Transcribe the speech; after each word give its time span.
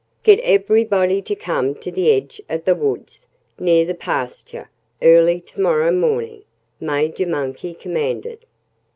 "Get 0.23 0.39
everybody 0.39 1.21
to 1.21 1.35
come 1.35 1.75
to 1.75 1.91
the 1.91 2.11
edge 2.11 2.41
of 2.49 2.65
the 2.65 2.73
woods, 2.73 3.27
near 3.59 3.85
the 3.85 3.93
pasture, 3.93 4.71
early 5.03 5.39
to 5.41 5.61
morrow 5.61 5.91
morning," 5.91 6.41
Major 6.79 7.27
Monkey 7.27 7.75
commanded. 7.75 8.43